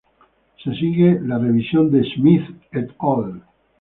Se 0.63 0.71
sigue 0.73 1.19
la 1.23 1.37
revisión 1.37 1.91
de 1.91 2.03
Smith 2.15 2.49
"et 2.71 2.89
al. 2.97 3.43